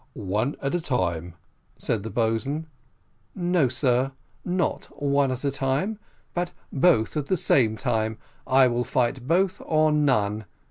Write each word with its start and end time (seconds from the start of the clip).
"One 0.13 0.55
at 0.63 0.73
a 0.73 0.81
time," 0.81 1.35
said 1.77 2.01
the 2.01 2.09
boatswain. 2.09 2.65
"No, 3.35 3.67
sir, 3.69 4.13
not 4.43 4.85
one 4.99 5.29
at 5.29 5.43
a 5.43 5.51
time, 5.51 5.99
but 6.33 6.49
both 6.73 7.15
at 7.15 7.27
the 7.27 7.37
same 7.37 7.77
time 7.77 8.17
I 8.47 8.67
will 8.67 8.83
fight 8.83 9.27
both 9.27 9.61
or 9.63 9.91
none. 9.91 10.45